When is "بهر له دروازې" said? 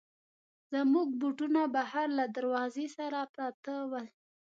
1.75-2.87